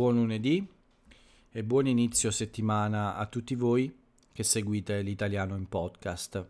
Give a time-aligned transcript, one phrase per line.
[0.00, 0.66] Buon lunedì
[1.50, 3.94] e buon inizio settimana a tutti voi
[4.32, 6.48] che seguite l'italiano in podcast.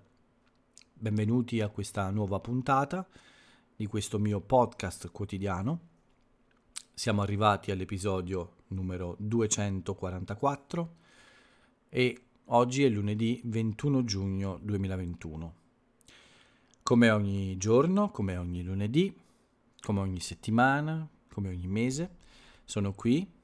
[0.92, 3.04] Benvenuti a questa nuova puntata
[3.74, 5.80] di questo mio podcast quotidiano.
[6.94, 10.94] Siamo arrivati all'episodio numero 244
[11.88, 15.54] e oggi è lunedì 21 giugno 2021.
[16.84, 19.12] Come ogni giorno, come ogni lunedì,
[19.80, 22.10] come ogni settimana, come ogni mese,
[22.64, 23.38] sono qui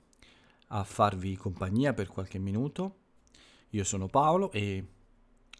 [0.68, 2.96] a farvi compagnia per qualche minuto.
[3.70, 4.84] Io sono Paolo e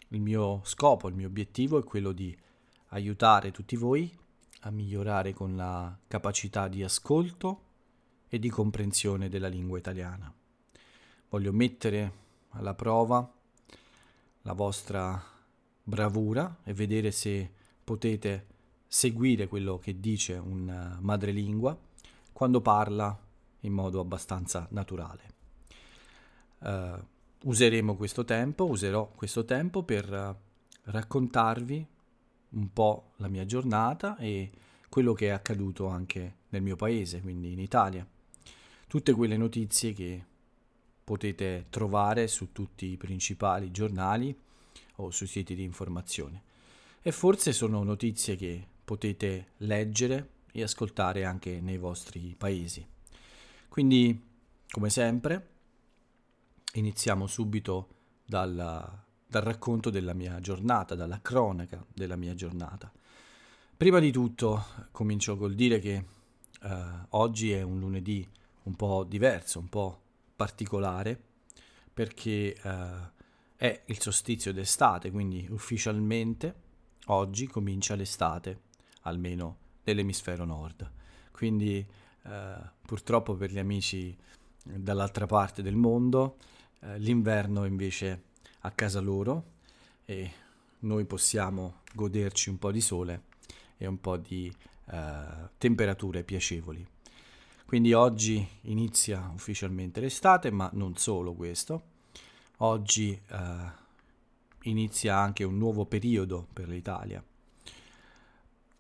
[0.09, 2.37] il mio scopo, il mio obiettivo è quello di
[2.88, 4.16] aiutare tutti voi
[4.60, 7.62] a migliorare con la capacità di ascolto
[8.29, 10.32] e di comprensione della lingua italiana.
[11.29, 13.32] Voglio mettere alla prova
[14.43, 15.23] la vostra
[15.82, 18.46] bravura e vedere se potete
[18.87, 21.77] seguire quello che dice un madrelingua
[22.32, 23.26] quando parla
[23.60, 25.35] in modo abbastanza naturale.
[26.59, 27.04] Uh,
[27.45, 30.35] useremo questo tempo, userò questo tempo per uh,
[30.90, 31.87] raccontarvi
[32.49, 34.51] un po' la mia giornata e
[34.88, 38.07] quello che è accaduto anche nel mio paese, quindi in Italia.
[38.87, 40.24] Tutte quelle notizie che
[41.04, 44.37] potete trovare su tutti i principali giornali
[44.96, 46.43] o sui siti di informazione.
[47.02, 52.84] E forse sono notizie che potete leggere e ascoltare anche nei vostri paesi.
[53.77, 54.19] Quindi,
[54.71, 55.49] come sempre,
[56.77, 57.88] iniziamo subito
[58.24, 58.55] dal,
[59.27, 62.91] dal racconto della mia giornata, dalla cronaca della mia giornata.
[63.77, 66.05] Prima di tutto comincio col dire che
[66.62, 68.27] eh, oggi è un lunedì
[68.62, 70.00] un po' diverso, un po'
[70.34, 71.22] particolare,
[71.93, 73.11] perché eh,
[73.56, 76.55] è il solstizio d'estate, quindi ufficialmente
[77.09, 78.59] oggi comincia l'estate,
[79.03, 80.91] almeno nell'emisfero nord.
[81.31, 81.87] Quindi
[82.84, 84.17] purtroppo per gli amici
[84.62, 86.37] dall'altra parte del mondo,
[86.81, 88.23] eh, l'inverno invece
[88.61, 89.55] a casa loro
[90.05, 90.31] e
[90.81, 93.23] noi possiamo goderci un po' di sole
[93.77, 94.53] e un po' di
[94.91, 95.25] eh,
[95.59, 96.87] temperature piacevoli.
[97.65, 101.95] Quindi oggi inizia ufficialmente l'estate, ma non solo questo.
[102.59, 103.84] Oggi eh,
[104.62, 107.23] inizia anche un nuovo periodo per l'Italia.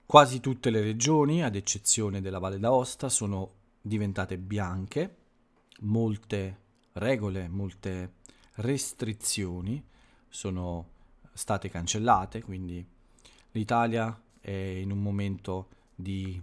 [0.06, 5.16] Quasi tutte le regioni, ad eccezione della Valle d'Aosta, sono diventate bianche,
[5.80, 6.60] molte
[6.92, 8.12] regole, molte
[8.54, 9.84] restrizioni
[10.28, 10.90] sono
[11.32, 12.86] state cancellate, quindi
[13.50, 16.40] l'Italia è in un momento di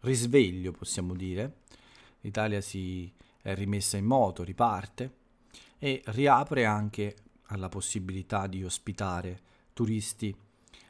[0.00, 1.60] risveglio, possiamo dire.
[2.20, 3.10] L'Italia si
[3.40, 5.14] è rimessa in moto, riparte
[5.78, 9.40] e riapre anche alla possibilità di ospitare
[9.72, 10.36] turisti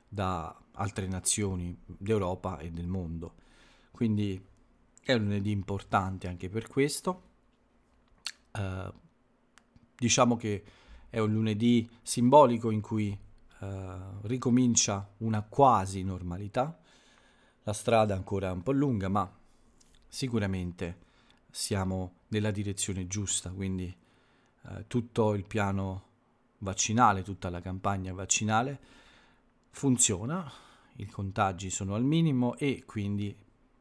[0.08, 3.34] da altre nazioni d'Europa e del mondo.
[3.90, 4.42] Quindi
[5.02, 7.22] è un lunedì importante anche per questo.
[8.52, 8.92] Uh,
[9.96, 10.64] diciamo che
[11.08, 13.16] è un lunedì simbolico in cui
[13.60, 13.66] uh,
[14.22, 16.78] ricomincia una quasi normalità.
[17.62, 19.30] La strada è ancora un po' lunga, ma
[20.08, 21.04] sicuramente
[21.50, 23.94] siamo nella direzione giusta, quindi
[24.62, 26.04] uh, tutto il piano
[26.58, 28.80] vaccinale, tutta la campagna vaccinale
[29.70, 30.50] funziona,
[30.96, 33.36] i contagi sono al minimo e quindi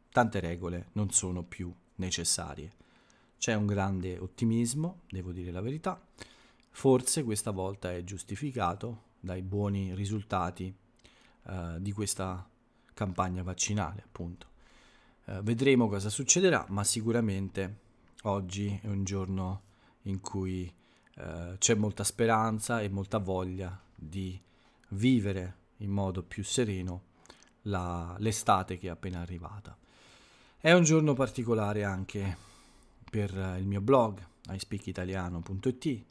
[0.09, 2.73] tante regole non sono più necessarie.
[3.37, 6.01] C'è un grande ottimismo, devo dire la verità,
[6.69, 10.73] forse questa volta è giustificato dai buoni risultati
[11.43, 12.47] uh, di questa
[12.93, 14.47] campagna vaccinale, appunto.
[15.25, 17.79] Uh, vedremo cosa succederà, ma sicuramente
[18.23, 19.63] oggi è un giorno
[20.03, 20.71] in cui
[21.17, 24.39] uh, c'è molta speranza e molta voglia di
[24.89, 27.13] vivere in modo più sereno
[27.63, 29.77] la, l'estate che è appena arrivata.
[30.57, 32.37] È un giorno particolare anche
[33.09, 36.03] per il mio blog ispeakitaliano.it.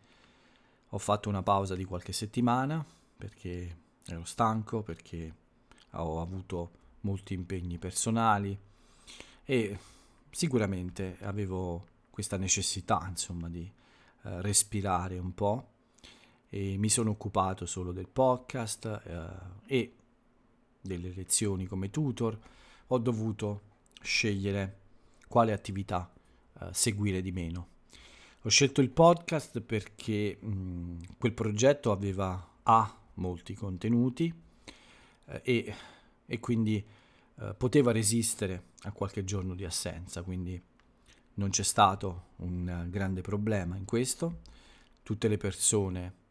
[0.90, 2.84] Ho fatto una pausa di qualche settimana
[3.16, 3.76] perché
[4.06, 5.34] ero stanco, perché
[5.92, 8.56] ho avuto molti impegni personali
[9.44, 9.78] e
[10.30, 13.70] sicuramente avevo questa necessità, insomma, di
[14.22, 15.73] eh, respirare un po'
[16.54, 19.94] e mi sono occupato solo del podcast eh, e
[20.80, 22.38] delle lezioni come tutor.
[22.86, 23.62] Ho dovuto
[24.00, 24.78] scegliere
[25.26, 26.12] quale attività
[26.60, 27.68] eh, seguire di meno.
[28.42, 34.32] Ho scelto il podcast perché mh, quel progetto aveva A molti contenuti
[35.24, 35.74] eh, e,
[36.24, 36.76] e, quindi
[37.40, 40.62] eh, poteva resistere a qualche giorno di assenza, quindi
[41.34, 44.42] non c'è stato un grande problema in questo.
[45.02, 46.22] Tutte le persone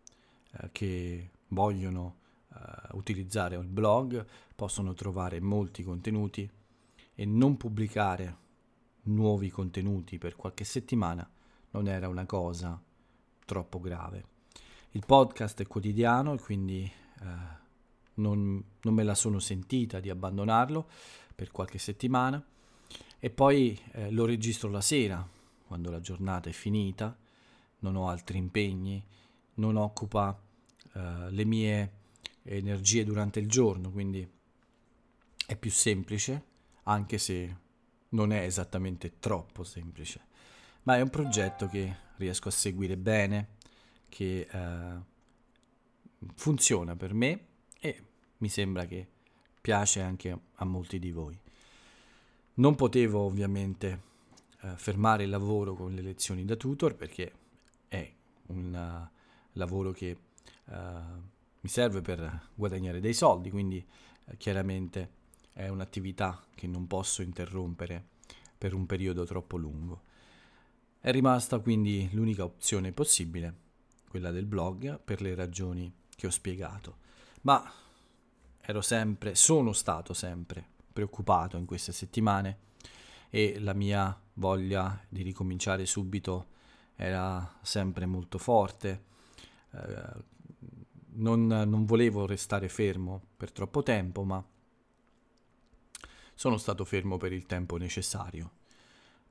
[0.59, 2.17] eh, che vogliono
[2.53, 2.57] eh,
[2.93, 6.49] utilizzare il blog possono trovare molti contenuti
[7.15, 8.37] e non pubblicare
[9.03, 11.27] nuovi contenuti per qualche settimana
[11.71, 12.79] non era una cosa
[13.45, 14.31] troppo grave.
[14.91, 17.25] Il podcast è quotidiano e quindi eh,
[18.15, 20.87] non, non, me la sono sentita di abbandonarlo
[21.35, 22.43] per qualche settimana
[23.19, 25.27] e poi eh, lo registro la sera,
[25.65, 27.15] quando la giornata è finita,
[27.79, 29.03] non ho altri impegni,
[29.55, 30.39] non occupa
[30.93, 31.91] eh, le mie
[32.43, 34.27] energie durante il giorno, quindi
[35.45, 36.43] è più semplice,
[36.83, 37.57] anche se
[38.09, 40.21] non è esattamente troppo semplice,
[40.83, 43.47] ma è un progetto che riesco a seguire bene,
[44.09, 45.11] che eh,
[46.35, 47.45] funziona per me
[47.79, 48.03] e
[48.37, 49.07] mi sembra che
[49.59, 51.37] piace anche a molti di voi.
[52.55, 54.01] Non potevo ovviamente
[54.61, 57.31] eh, fermare il lavoro con le lezioni da tutor perché
[57.87, 58.13] è
[58.47, 59.21] un uh,
[59.53, 60.17] lavoro che
[60.65, 60.73] uh,
[61.59, 63.85] mi serve per guadagnare dei soldi, quindi
[64.25, 65.21] uh, chiaramente
[65.53, 68.03] è un'attività che non posso interrompere
[68.57, 70.01] per un periodo troppo lungo.
[70.99, 73.55] È rimasta quindi l'unica opzione possibile,
[74.07, 76.97] quella del blog, per le ragioni che ho spiegato.
[77.41, 77.69] Ma
[78.61, 82.57] ero sempre, sono stato sempre preoccupato in queste settimane
[83.29, 86.47] e la mia voglia di ricominciare subito
[86.95, 89.11] era sempre molto forte.
[89.73, 90.31] Eh,
[91.15, 94.43] non, non volevo restare fermo per troppo tempo, ma
[96.33, 98.61] sono stato fermo per il tempo necessario.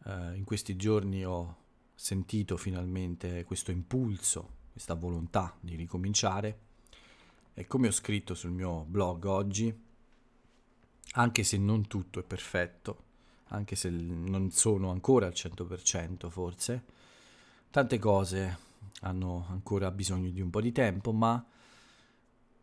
[0.05, 1.56] Uh, in questi giorni ho
[1.94, 6.59] sentito finalmente questo impulso, questa volontà di ricominciare
[7.55, 9.73] e come ho scritto sul mio blog oggi,
[11.12, 13.05] anche se non tutto è perfetto,
[13.49, 16.85] anche se non sono ancora al 100% forse,
[17.71, 21.44] tante cose hanno ancora bisogno di un po' di tempo, ma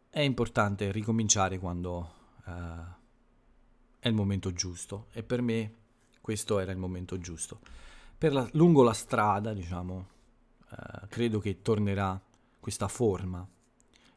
[0.09, 2.11] è importante ricominciare quando
[2.45, 2.51] uh,
[3.99, 5.73] è il momento giusto e per me
[6.21, 7.59] questo era il momento giusto.
[8.19, 10.07] La, lungo la strada, diciamo,
[10.69, 12.21] eh, credo che tornerà
[12.59, 13.47] questa forma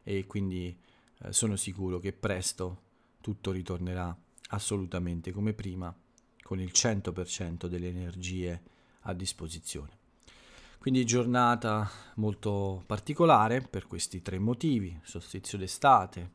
[0.02, 0.76] e quindi
[1.18, 2.80] eh, sono sicuro che presto
[3.20, 4.14] tutto ritornerà
[4.48, 5.94] assolutamente come prima,
[6.42, 8.62] con il 100% delle energie
[9.02, 10.01] a disposizione.
[10.82, 16.30] Quindi giornata molto particolare per questi tre motivi, solstizio d'estate,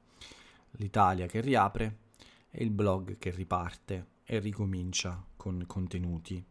[0.77, 1.97] l'Italia che riapre
[2.49, 6.41] e il blog che riparte e ricomincia con contenuti.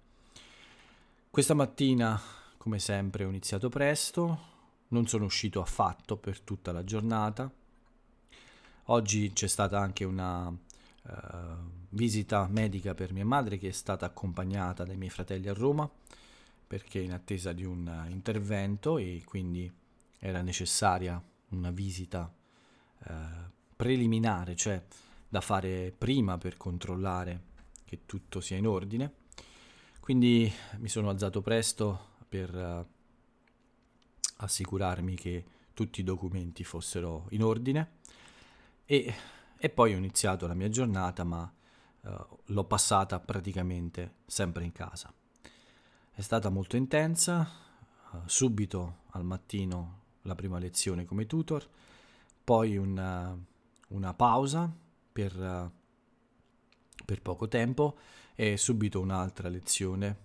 [1.31, 2.21] Questa mattina,
[2.59, 4.41] come sempre, ho iniziato presto,
[4.89, 7.51] non sono uscito affatto per tutta la giornata.
[8.89, 10.55] Oggi c'è stata anche una uh,
[11.89, 15.91] visita medica per mia madre che è stata accompagnata dai miei fratelli a Roma
[16.67, 19.73] perché in attesa di un intervento e quindi
[20.19, 22.33] era necessaria una visita
[23.07, 23.15] uh,
[23.77, 24.83] preliminare, cioè
[25.29, 27.55] da fare prima per controllare
[27.85, 29.13] che tutto sia in ordine.
[30.01, 32.87] Quindi mi sono alzato presto per uh,
[34.39, 37.99] assicurarmi che tutti i documenti fossero in ordine
[38.85, 39.15] e,
[39.59, 41.53] e poi ho iniziato la mia giornata, ma
[42.01, 45.13] uh, l'ho passata praticamente sempre in casa.
[46.19, 47.47] È stata molto intensa,
[48.13, 51.69] uh, subito al mattino la prima lezione come tutor,
[52.43, 53.39] poi una,
[53.89, 54.75] una pausa
[55.13, 55.71] per, uh,
[57.05, 57.99] per poco tempo
[58.35, 60.17] e subito un'altra lezione,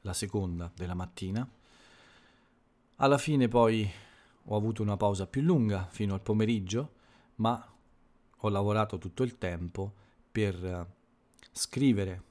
[0.00, 1.46] la seconda della mattina.
[2.96, 3.86] Alla fine poi
[4.42, 6.92] ho avuto una pausa più lunga fino al pomeriggio,
[7.34, 7.74] ma
[8.38, 9.92] ho lavorato tutto il tempo
[10.32, 10.86] per
[11.52, 12.22] scrivere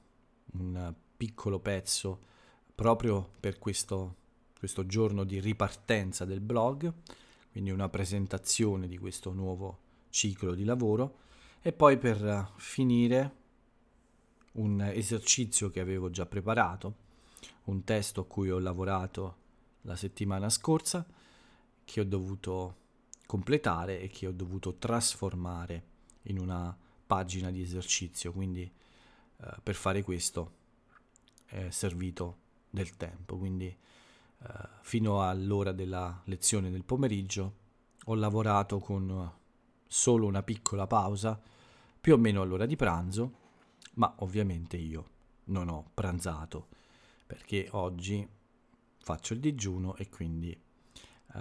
[0.53, 2.33] un piccolo pezzo
[2.75, 4.15] proprio per questo,
[4.59, 6.91] questo giorno di ripartenza del blog,
[7.51, 9.79] quindi una presentazione di questo nuovo
[10.09, 11.19] ciclo di lavoro
[11.61, 13.43] e poi per finire
[14.53, 17.03] un esercizio che avevo già preparato,
[17.65, 19.37] un testo a cui ho lavorato
[19.81, 21.05] la settimana scorsa,
[21.83, 22.83] che ho dovuto
[23.25, 25.83] completare e che ho dovuto trasformare
[26.23, 28.31] in una pagina di esercizio.
[28.31, 30.51] Quindi eh, per fare questo
[31.45, 32.43] è servito
[32.75, 33.37] del tempo.
[33.37, 34.47] Quindi eh,
[34.81, 37.63] fino all'ora della lezione del pomeriggio
[38.05, 39.31] ho lavorato con
[39.87, 41.41] solo una piccola pausa
[41.99, 43.33] più o meno all'ora di pranzo,
[43.95, 45.13] ma ovviamente io
[45.45, 46.67] non ho pranzato
[47.25, 48.27] perché oggi
[48.99, 51.39] faccio il digiuno e quindi eh,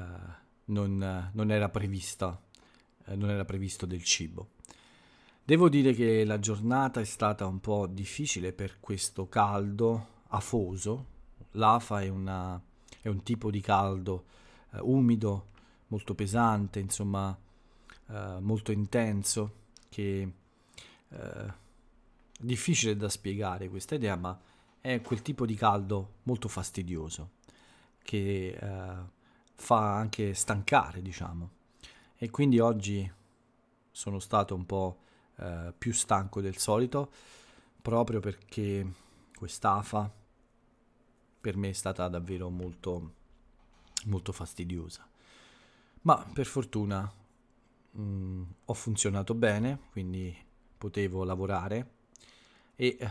[0.67, 2.41] non, non, era prevista,
[3.07, 4.51] eh, non era previsto del cibo.
[5.45, 11.13] Devo dire che la giornata è stata un po' difficile per questo caldo afoso.
[11.57, 12.61] L'afa è, una,
[13.01, 14.25] è un tipo di caldo
[14.73, 15.49] eh, umido,
[15.89, 17.37] molto pesante, insomma
[18.09, 20.33] eh, molto intenso, che
[21.09, 21.53] eh,
[22.39, 24.39] difficile da spiegare questa idea, ma
[24.81, 27.31] è quel tipo di caldo molto fastidioso
[28.03, 28.95] che eh,
[29.55, 31.51] fa anche stancare, diciamo.
[32.17, 33.11] E quindi oggi
[33.91, 34.99] sono stato un po'
[35.37, 37.11] eh, più stanco del solito,
[37.81, 38.87] proprio perché
[39.35, 40.11] quest'afa
[41.45, 43.13] per me è stata davvero molto,
[44.05, 45.07] molto fastidiosa.
[46.01, 47.13] Ma per fortuna
[47.91, 50.35] mh, mm, ho funzionato bene, quindi
[50.79, 51.91] potevo lavorare
[52.77, 53.11] e eh,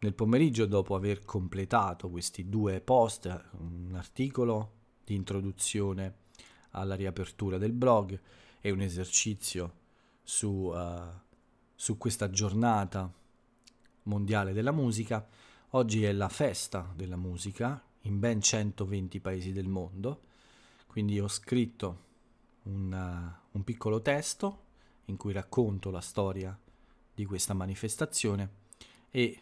[0.00, 3.26] nel pomeriggio dopo aver completato questi due post,
[3.60, 4.72] un articolo
[5.04, 6.26] di introduzione
[6.70, 8.20] alla riapertura del blog
[8.60, 9.72] e un esercizio
[10.24, 11.12] su, uh,
[11.76, 13.08] su questa giornata
[14.02, 15.24] mondiale della musica,
[15.70, 20.22] oggi è la festa della musica in ben 120 paesi del mondo,
[20.86, 22.06] quindi ho scritto
[22.64, 24.66] un, uh, un piccolo testo
[25.06, 26.58] in cui racconto la storia
[27.14, 28.50] di questa manifestazione
[29.10, 29.40] e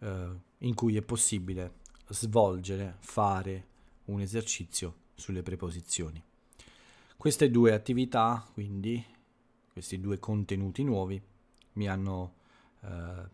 [0.00, 0.28] eh,
[0.58, 1.74] in cui è possibile
[2.08, 3.66] svolgere, fare
[4.06, 6.22] un esercizio sulle preposizioni.
[7.16, 9.04] Queste due attività, quindi,
[9.72, 11.20] questi due contenuti nuovi,
[11.74, 12.34] mi hanno
[12.80, 13.28] eh,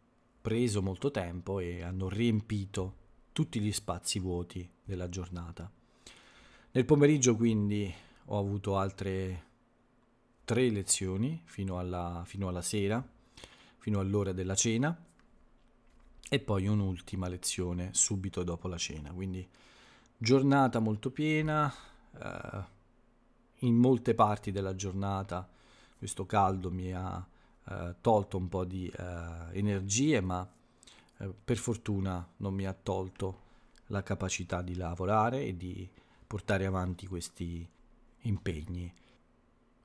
[0.46, 2.94] preso molto tempo e hanno riempito
[3.32, 5.68] tutti gli spazi vuoti della giornata.
[6.70, 7.92] Nel pomeriggio quindi
[8.26, 9.44] ho avuto altre
[10.44, 13.04] tre lezioni fino alla, fino alla sera,
[13.78, 14.96] fino all'ora della cena
[16.28, 19.10] e poi un'ultima lezione subito dopo la cena.
[19.10, 19.44] Quindi
[20.16, 21.74] giornata molto piena,
[22.22, 22.64] eh,
[23.66, 25.50] in molte parti della giornata
[25.98, 27.34] questo caldo mi ha
[27.68, 30.48] eh, tolto un po' di eh, energie, ma
[31.18, 33.44] eh, per fortuna non mi ha tolto
[33.86, 35.88] la capacità di lavorare e di
[36.26, 37.68] portare avanti questi
[38.22, 38.92] impegni.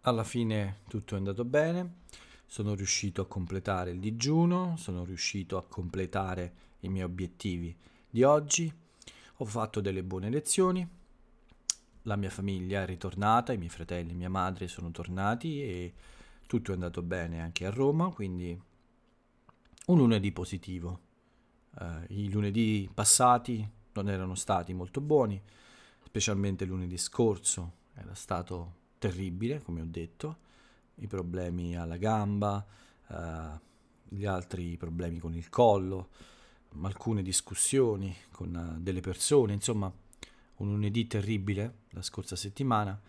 [0.01, 1.99] Alla fine tutto è andato bene,
[2.45, 7.75] sono riuscito a completare il digiuno, sono riuscito a completare i miei obiettivi
[8.09, 8.71] di oggi,
[9.37, 10.87] ho fatto delle buone lezioni,
[12.03, 15.93] la mia famiglia è ritornata, i miei fratelli e mia madre sono tornati e
[16.51, 18.61] tutto è andato bene anche a Roma, quindi
[19.85, 20.99] un lunedì positivo.
[21.75, 25.41] Uh, I lunedì passati non erano stati molto buoni,
[26.03, 30.37] specialmente lunedì scorso era stato terribile, come ho detto,
[30.95, 32.65] i problemi alla gamba,
[33.07, 33.59] eh,
[34.09, 36.09] gli altri problemi con il collo,
[36.81, 39.89] alcune discussioni con uh, delle persone, insomma
[40.57, 42.99] un lunedì terribile la scorsa settimana.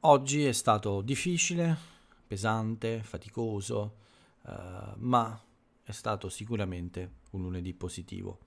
[0.00, 1.98] Oggi è stato difficile,
[2.30, 3.96] pesante, faticoso,
[4.46, 5.42] eh, ma
[5.82, 8.38] è stato sicuramente un lunedì positivo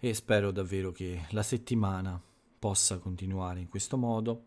[0.00, 2.20] e spero davvero che la settimana
[2.58, 4.46] possa continuare in questo modo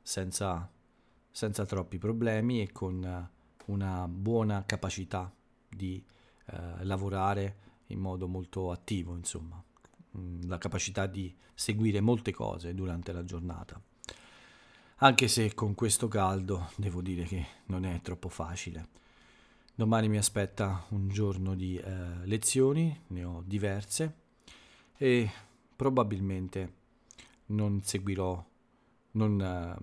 [0.00, 0.66] senza,
[1.30, 3.30] senza troppi problemi e con
[3.66, 5.30] una buona capacità
[5.68, 6.02] di
[6.46, 7.56] eh, lavorare
[7.88, 9.62] in modo molto attivo, insomma,
[10.16, 13.78] mm, la capacità di seguire molte cose durante la giornata.
[15.00, 18.88] Anche se con questo caldo devo dire che non è troppo facile.
[19.72, 24.14] Domani mi aspetta un giorno di eh, lezioni, ne ho diverse
[24.96, 25.30] e
[25.76, 26.72] probabilmente
[27.46, 28.44] non seguirò
[29.12, 29.76] non eh,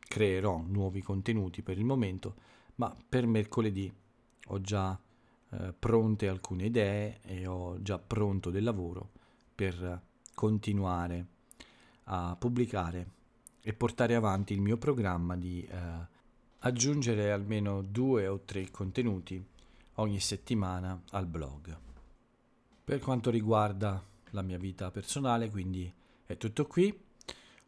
[0.00, 2.34] creerò nuovi contenuti per il momento,
[2.74, 3.90] ma per mercoledì
[4.48, 5.00] ho già
[5.48, 9.12] eh, pronte alcune idee e ho già pronto del lavoro
[9.54, 10.02] per
[10.34, 11.26] continuare
[12.04, 13.18] a pubblicare
[13.62, 15.78] e portare avanti il mio programma di eh,
[16.58, 19.42] aggiungere almeno due o tre contenuti
[19.94, 21.78] ogni settimana al blog.
[22.84, 25.92] Per quanto riguarda la mia vita personale, quindi
[26.24, 27.08] è tutto qui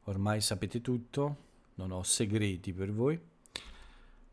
[0.05, 1.37] ormai sapete tutto,
[1.75, 3.21] non ho segreti per voi,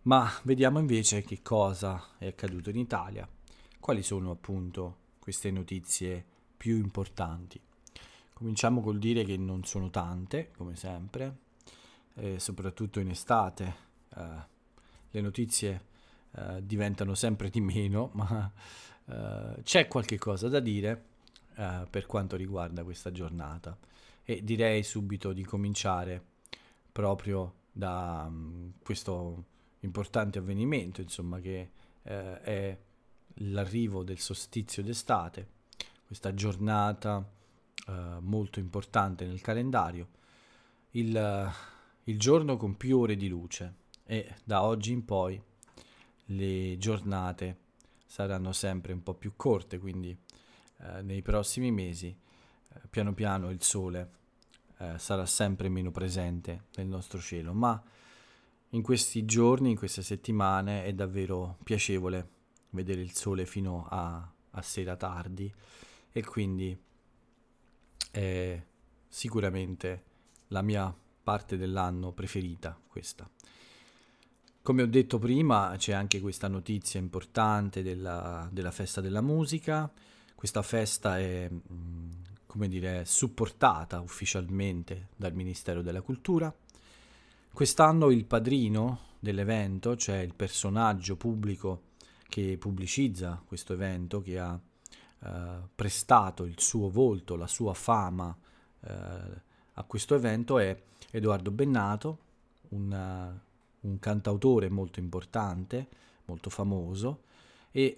[0.03, 3.27] ma vediamo invece che cosa è accaduto in Italia,
[3.79, 6.25] quali sono appunto queste notizie
[6.57, 7.59] più importanti.
[8.33, 11.37] Cominciamo col dire che non sono tante, come sempre,
[12.19, 13.75] eh, soprattutto in estate
[14.15, 14.23] eh,
[15.11, 15.85] le notizie
[16.31, 18.51] eh, diventano sempre di meno, ma
[19.05, 21.05] eh, c'è qualche cosa da dire
[21.55, 23.77] eh, per quanto riguarda questa giornata.
[24.23, 26.23] E direi subito di cominciare
[26.91, 29.45] proprio da um, questo
[29.79, 31.71] importante avvenimento, insomma, che
[32.03, 32.77] eh, è
[33.41, 35.47] l'arrivo del solstizio d'estate,
[36.05, 37.27] questa giornata
[37.88, 40.09] eh, molto importante nel calendario,
[40.91, 41.51] il,
[42.09, 45.39] il giorno con più ore di luce e da oggi in poi
[46.25, 47.57] le giornate
[48.05, 50.17] saranno sempre un po' più corte, quindi
[50.79, 54.11] eh, nei prossimi mesi eh, piano piano il sole
[54.77, 57.81] eh, sarà sempre meno presente nel nostro cielo, ma
[58.69, 62.37] in questi giorni, in queste settimane è davvero piacevole
[62.71, 65.51] vedere il sole fino a, a sera tardi
[66.11, 66.75] e quindi
[68.09, 68.63] è
[69.07, 70.03] sicuramente
[70.47, 70.91] la mia
[71.29, 73.29] parte dell'anno preferita questa.
[74.63, 79.91] Come ho detto prima, c'è anche questa notizia importante della, della festa della musica.
[80.33, 82.09] Questa festa è, mm,
[82.48, 86.51] come dire, supportata ufficialmente dal Ministero della Cultura.
[87.53, 91.83] Quest'anno il padrino dell'evento, cioè il personaggio pubblico
[92.27, 94.59] che pubblicizza questo evento, che ha
[95.25, 95.29] eh,
[95.75, 98.36] prestato il suo volto, la sua fama
[98.81, 99.48] eh,
[99.79, 100.77] a questo evento, è
[101.09, 102.19] Edoardo Bennato,
[102.69, 103.39] un,
[103.79, 105.88] un cantautore molto importante,
[106.25, 107.24] molto famoso,
[107.71, 107.98] e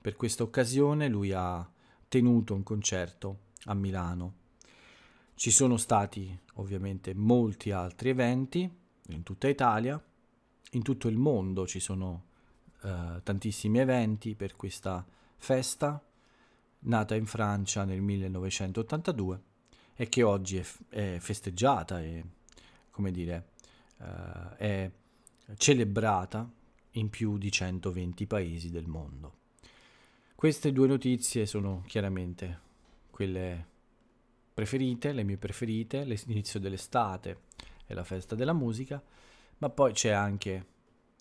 [0.00, 1.68] per questa occasione lui ha
[2.06, 4.34] tenuto un concerto a Milano.
[5.34, 8.70] Ci sono stati ovviamente molti altri eventi
[9.08, 10.00] in tutta Italia,
[10.70, 12.24] in tutto il mondo ci sono
[12.82, 15.04] eh, tantissimi eventi per questa
[15.36, 16.00] festa,
[16.78, 19.54] nata in Francia nel 1982
[19.96, 22.24] e che oggi è, è festeggiata e,
[22.90, 23.48] come dire,
[23.98, 24.90] eh, è
[25.56, 26.48] celebrata
[26.92, 29.44] in più di 120 paesi del mondo.
[30.34, 32.60] Queste due notizie sono chiaramente
[33.10, 33.74] quelle
[34.52, 37.44] preferite, le mie preferite, l'inizio dell'estate
[37.86, 39.02] e la festa della musica,
[39.58, 40.66] ma poi c'è anche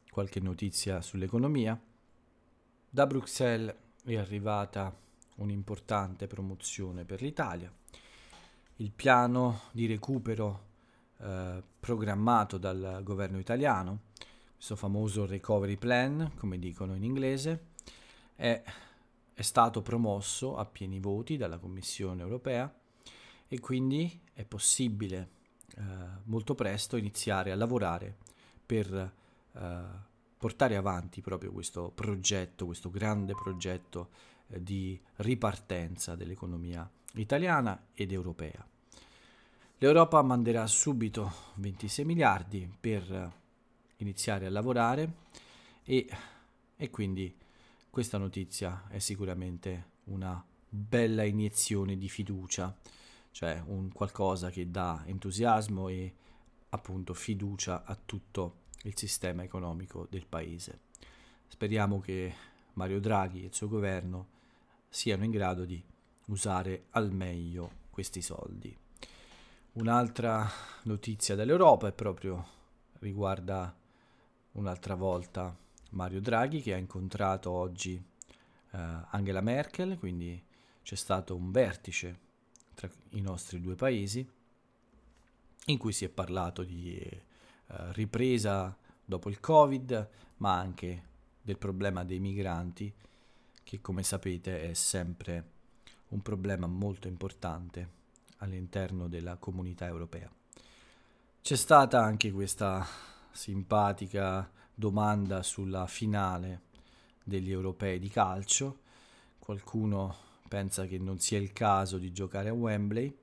[0.09, 1.79] qualche notizia sull'economia.
[2.89, 4.93] Da Bruxelles è arrivata
[5.37, 7.73] un'importante promozione per l'Italia.
[8.79, 10.65] Il piano di recupero
[11.19, 14.07] eh, programmato dal governo italiano,
[14.53, 17.67] questo famoso recovery plan, come dicono in inglese,
[18.35, 18.61] è,
[19.33, 22.69] è stato promosso a pieni voti dalla Commissione europea
[23.47, 25.29] e quindi è possibile
[25.77, 25.81] eh,
[26.23, 28.17] molto presto iniziare a lavorare
[28.65, 28.93] per
[29.53, 29.83] eh,
[30.37, 34.09] portare avanti proprio questo progetto, questo grande progetto
[34.47, 36.89] eh, di ripartenza dell'economia
[37.21, 38.65] italiana ed europea.
[39.77, 43.31] L'Europa manderà subito 26 miliardi per
[43.97, 45.13] iniziare a lavorare
[45.83, 46.07] e,
[46.75, 47.35] e quindi
[47.89, 52.75] questa notizia è sicuramente una bella iniezione di fiducia
[53.35, 56.13] cioè un qualcosa che dà entusiasmo e
[56.69, 60.79] appunto fiducia a tutto il sistema economico del paese.
[61.45, 62.33] Speriamo che
[62.75, 64.27] Mario Draghi e il suo governo
[64.87, 65.83] siano in grado di
[66.25, 68.75] usare al meglio questi soldi.
[69.73, 70.49] Un'altra
[70.83, 72.47] notizia dall'Europa è proprio
[72.99, 73.75] riguarda
[74.53, 75.55] un'altra volta
[75.91, 77.95] Mario Draghi che ha incontrato oggi
[78.71, 78.77] eh,
[79.09, 80.41] Angela Merkel, quindi
[80.81, 82.19] c'è stato un vertice
[82.73, 84.27] tra i nostri due paesi,
[85.67, 87.21] in cui si è parlato di eh,
[87.93, 91.03] ripresa dopo il Covid, ma anche
[91.41, 92.93] del problema dei migranti,
[93.63, 95.53] che come sapete è sempre
[96.15, 97.89] un problema molto importante
[98.37, 100.31] all'interno della comunità europea.
[101.41, 102.85] C'è stata anche questa
[103.31, 106.61] simpatica domanda sulla finale
[107.23, 108.79] degli europei di calcio.
[109.37, 110.15] Qualcuno
[110.47, 113.15] pensa che non sia il caso di giocare a Wembley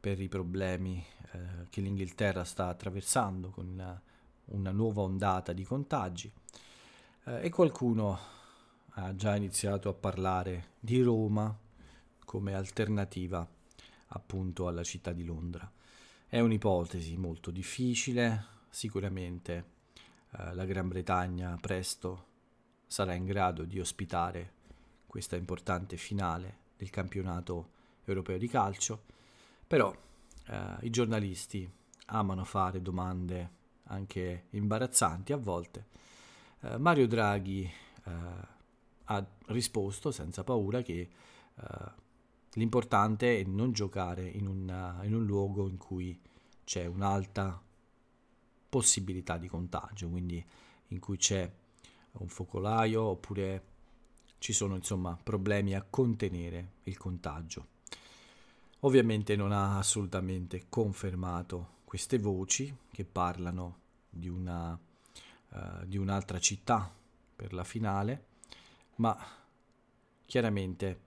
[0.00, 4.00] per i problemi eh, che l'Inghilterra sta attraversando con una,
[4.46, 6.32] una nuova ondata di contagi
[7.24, 8.18] eh, e qualcuno
[8.98, 11.64] ha già iniziato a parlare di Roma
[12.26, 13.48] come alternativa
[14.08, 15.70] appunto alla città di Londra.
[16.26, 19.64] È un'ipotesi molto difficile, sicuramente
[20.32, 22.34] eh, la Gran Bretagna presto
[22.86, 24.52] sarà in grado di ospitare
[25.06, 27.70] questa importante finale del campionato
[28.04, 29.04] europeo di calcio,
[29.66, 29.94] però
[30.48, 31.68] eh, i giornalisti
[32.06, 33.50] amano fare domande
[33.84, 35.86] anche imbarazzanti a volte.
[36.60, 37.62] Eh, Mario Draghi
[38.04, 38.10] eh,
[39.04, 41.08] ha risposto senza paura che
[41.54, 42.04] eh,
[42.56, 46.18] l'importante è non giocare in, una, in un luogo in cui
[46.64, 47.62] c'è un'alta
[48.68, 50.44] possibilità di contagio, quindi
[50.88, 51.50] in cui c'è
[52.12, 53.74] un focolaio oppure
[54.38, 57.68] ci sono insomma problemi a contenere il contagio.
[58.80, 66.92] Ovviamente non ha assolutamente confermato queste voci che parlano di, una, uh, di un'altra città
[67.34, 68.26] per la finale,
[68.96, 69.16] ma
[70.24, 71.05] chiaramente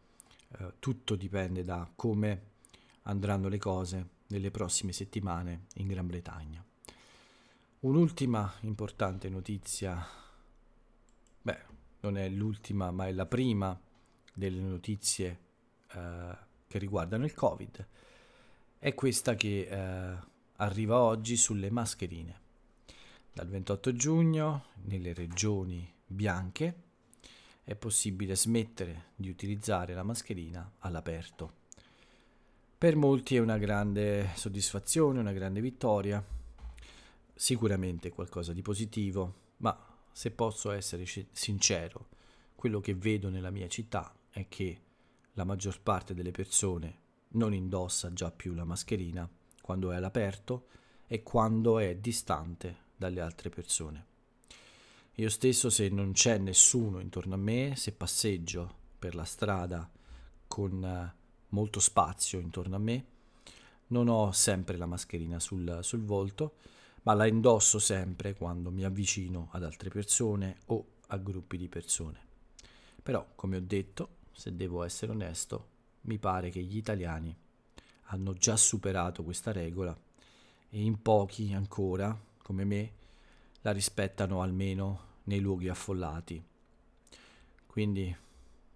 [0.57, 2.47] uh, tutto dipende da come
[3.03, 6.63] andranno le cose nelle prossime settimane in Gran Bretagna.
[7.81, 10.05] Un'ultima importante notizia,
[11.41, 11.59] beh,
[12.01, 13.79] non è l'ultima ma è la prima
[14.33, 15.39] delle notizie
[15.93, 17.88] eh, che riguardano il Covid,
[18.77, 20.17] è questa che eh,
[20.57, 22.47] arriva oggi sulle mascherine.
[23.33, 26.88] Dal 28 giugno nelle regioni bianche
[27.69, 31.58] è possibile smettere di utilizzare la mascherina all'aperto.
[32.75, 36.25] Per molti è una grande soddisfazione, una grande vittoria,
[37.36, 39.77] sicuramente qualcosa di positivo, ma
[40.12, 42.08] se posso essere sincero,
[42.55, 44.82] quello che vedo nella mia città è che
[45.34, 46.97] la maggior parte delle persone
[47.34, 49.29] non indossa già più la mascherina
[49.62, 50.69] quando è all'aperto
[51.05, 54.08] e quando è distante dalle altre persone.
[55.19, 59.89] Io stesso se non c'è nessuno intorno a me, se passeggio per la strada
[60.47, 61.13] con eh,
[61.49, 63.05] molto spazio intorno a me,
[63.88, 66.53] non ho sempre la mascherina sul, sul volto,
[67.03, 72.19] ma la indosso sempre quando mi avvicino ad altre persone o a gruppi di persone.
[73.03, 75.67] Però, come ho detto, se devo essere onesto,
[76.03, 77.36] mi pare che gli italiani
[78.03, 79.93] hanno già superato questa regola
[80.69, 82.91] e in pochi ancora, come me,
[83.63, 86.43] la rispettano almeno nei luoghi affollati.
[87.67, 88.15] Quindi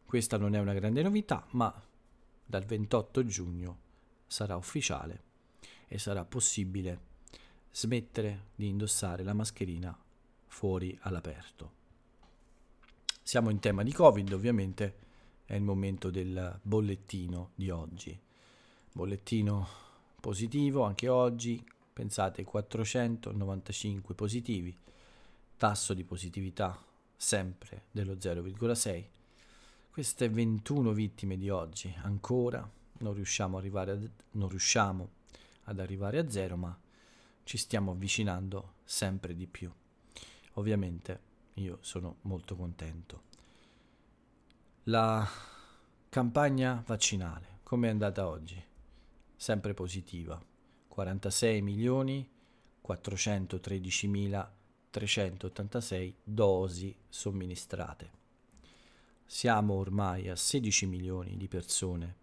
[0.06, 1.74] questa non è una grande novità, ma
[2.46, 3.78] dal 28 giugno
[4.28, 5.24] sarà ufficiale
[5.88, 7.12] e sarà possibile
[7.72, 9.98] smettere di indossare la mascherina
[10.46, 11.82] fuori all'aperto.
[13.24, 14.98] Siamo in tema di Covid, ovviamente
[15.46, 18.18] è il momento del bollettino di oggi.
[18.92, 19.68] Bollettino
[20.22, 24.78] positivo anche oggi, pensate 495 positivi,
[25.64, 26.78] tasso di positività
[27.16, 29.06] sempre dello 0,6.
[29.90, 33.98] Queste 21 vittime di oggi ancora non riusciamo, a,
[34.32, 35.10] non riusciamo
[35.64, 36.78] ad arrivare a zero, ma
[37.46, 39.72] ci stiamo avvicinando sempre di più.
[40.56, 41.22] Ovviamente
[41.54, 43.22] io sono molto contento.
[44.84, 45.26] La
[46.10, 48.62] campagna vaccinale, come è andata oggi?
[49.34, 50.38] Sempre positiva.
[50.90, 52.30] 46 milioni
[52.82, 54.58] 413 mila
[54.94, 58.12] 386 dosi somministrate.
[59.26, 62.18] Siamo ormai a 16 milioni di persone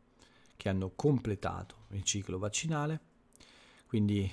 [0.56, 3.00] che hanno completato il ciclo vaccinale,
[3.88, 4.30] quindi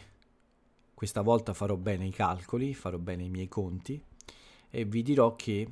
[0.93, 3.99] questa volta farò bene i calcoli, farò bene i miei conti
[4.69, 5.71] e vi dirò che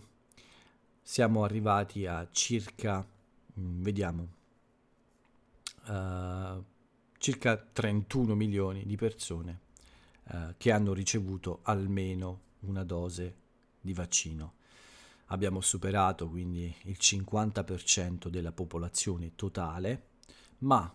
[1.04, 3.08] siamo arrivati a circa,
[3.60, 4.28] mm, vediamo,
[5.86, 6.64] uh,
[7.20, 9.60] circa 31 milioni di persone
[10.32, 13.36] uh, che hanno ricevuto almeno una dose
[13.80, 14.56] di vaccino.
[15.28, 20.10] Abbiamo superato quindi il 50% della popolazione totale,
[20.60, 20.94] ma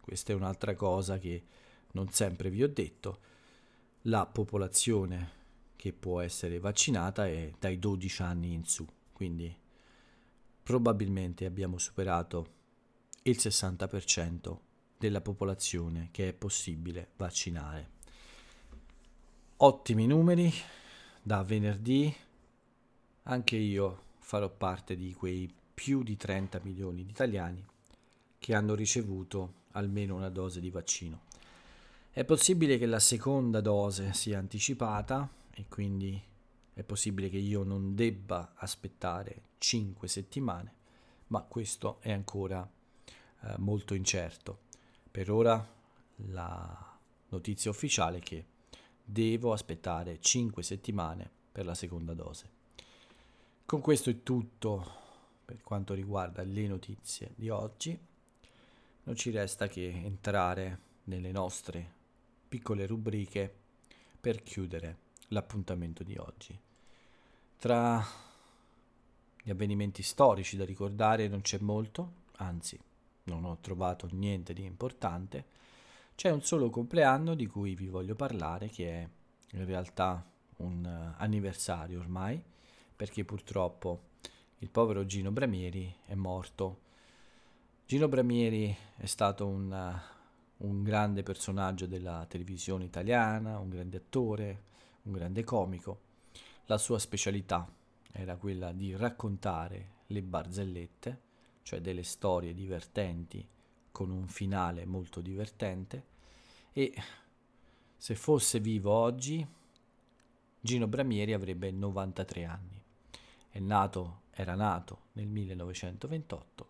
[0.00, 1.44] questa è un'altra cosa che
[1.92, 3.20] non sempre vi ho detto
[4.02, 5.40] la popolazione
[5.76, 9.54] che può essere vaccinata è dai 12 anni in su, quindi
[10.62, 12.60] probabilmente abbiamo superato
[13.22, 14.58] il 60%
[14.96, 17.90] della popolazione che è possibile vaccinare.
[19.58, 20.52] Ottimi numeri,
[21.22, 22.12] da venerdì
[23.24, 27.64] anche io farò parte di quei più di 30 milioni di italiani
[28.38, 31.20] che hanno ricevuto almeno una dose di vaccino.
[32.10, 36.20] È possibile che la seconda dose sia anticipata e quindi
[36.74, 40.74] è possibile che io non debba aspettare 5 settimane,
[41.28, 42.68] ma questo è ancora
[43.42, 44.58] eh, molto incerto.
[45.10, 45.64] Per ora
[46.28, 48.44] la notizia ufficiale è che
[49.04, 52.50] devo aspettare 5 settimane per la seconda dose.
[53.66, 55.00] Con questo è tutto
[55.44, 57.98] per quanto riguarda le notizie di oggi.
[59.04, 62.00] Non ci resta che entrare nelle nostre
[62.48, 63.52] piccole rubriche
[64.20, 64.96] per chiudere
[65.28, 66.58] l'appuntamento di oggi.
[67.58, 68.04] Tra
[69.42, 72.78] gli avvenimenti storici da ricordare non c'è molto, anzi
[73.24, 75.44] non ho trovato niente di importante,
[76.14, 79.08] c'è un solo compleanno di cui vi voglio parlare che è
[79.56, 80.24] in realtà
[80.58, 82.42] un anniversario ormai,
[82.94, 84.10] perché purtroppo
[84.58, 86.80] il povero Gino Bramieri è morto.
[87.86, 90.00] Gino Bramieri è stato un
[90.62, 94.62] un grande personaggio della televisione italiana, un grande attore,
[95.02, 96.00] un grande comico.
[96.66, 97.68] La sua specialità
[98.12, 101.20] era quella di raccontare le barzellette,
[101.62, 103.46] cioè delle storie divertenti
[103.92, 106.10] con un finale molto divertente
[106.72, 106.92] e
[107.96, 109.46] se fosse vivo oggi
[110.60, 112.80] Gino Bramieri avrebbe 93 anni.
[113.54, 116.68] Nato, era nato nel 1928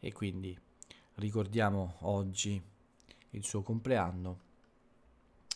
[0.00, 0.58] e quindi
[1.16, 2.60] ricordiamo oggi
[3.30, 4.38] il suo compleanno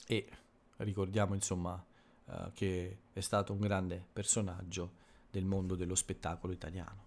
[0.07, 0.28] e
[0.76, 1.83] ricordiamo insomma
[2.24, 4.92] uh, che è stato un grande personaggio
[5.31, 7.07] del mondo dello spettacolo italiano.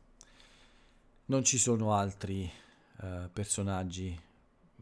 [1.25, 2.51] Non ci sono altri
[3.01, 4.19] uh, personaggi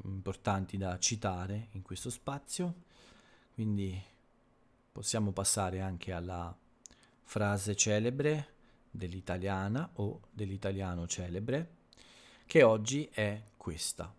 [0.03, 2.83] importanti da citare in questo spazio,
[3.53, 4.01] quindi
[4.91, 6.55] possiamo passare anche alla
[7.23, 8.53] frase celebre
[8.89, 11.77] dell'italiana o dell'italiano celebre,
[12.45, 14.13] che oggi è questa.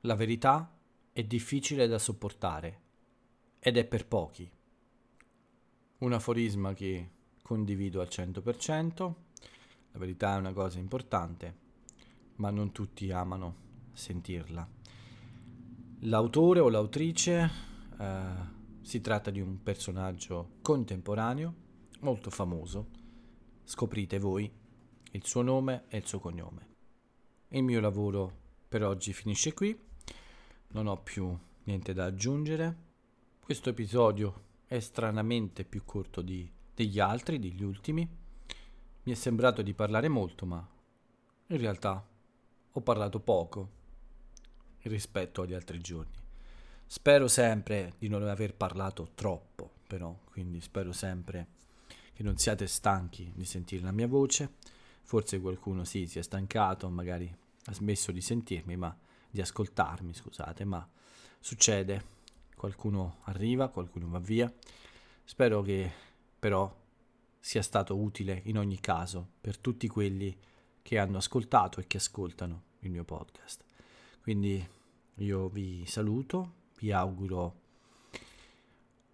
[0.00, 0.70] la verità
[1.12, 2.80] è difficile da sopportare
[3.58, 4.48] ed è per pochi.
[5.98, 7.10] Un aforisma che
[7.42, 9.14] condivido al 100%,
[9.92, 11.56] la verità è una cosa importante,
[12.36, 14.68] ma non tutti amano sentirla.
[16.00, 17.50] L'autore o l'autrice
[17.98, 18.24] eh,
[18.82, 21.54] si tratta di un personaggio contemporaneo,
[22.00, 22.88] molto famoso.
[23.64, 24.50] Scoprite voi
[25.12, 26.74] il suo nome e il suo cognome.
[27.48, 29.76] Il mio lavoro per oggi finisce qui,
[30.68, 32.84] non ho più niente da aggiungere.
[33.40, 38.08] Questo episodio è stranamente più corto di, degli altri, degli ultimi.
[39.04, 40.68] Mi è sembrato di parlare molto, ma
[41.48, 42.06] in realtà
[42.78, 43.70] ho parlato poco
[44.82, 46.12] rispetto agli altri giorni.
[46.84, 51.46] Spero sempre di non aver parlato troppo, però, quindi spero sempre
[52.12, 54.56] che non siate stanchi di sentire la mia voce.
[55.02, 57.34] Forse qualcuno sì, si è stancato, magari
[57.64, 58.94] ha smesso di sentirmi, ma
[59.30, 60.86] di ascoltarmi, scusate, ma
[61.40, 62.14] succede.
[62.54, 64.52] Qualcuno arriva, qualcuno va via.
[65.24, 65.90] Spero che
[66.38, 66.74] però
[67.40, 70.36] sia stato utile in ogni caso per tutti quelli
[70.86, 73.64] che hanno ascoltato e che ascoltano il mio podcast.
[74.22, 74.64] Quindi
[75.16, 77.60] io vi saluto, vi auguro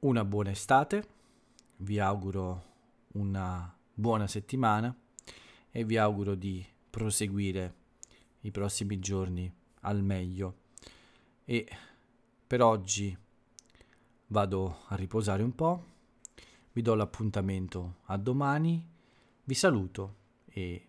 [0.01, 1.09] una buona estate,
[1.77, 2.65] vi auguro
[3.13, 4.95] una buona settimana
[5.71, 7.75] e vi auguro di proseguire
[8.41, 10.57] i prossimi giorni al meglio.
[11.47, 11.67] E
[12.47, 13.17] per oggi
[14.27, 15.85] vado a riposare un po',
[16.73, 18.87] vi do l'appuntamento a domani,
[19.45, 20.89] vi saluto e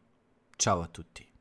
[0.56, 1.33] ciao a tutti.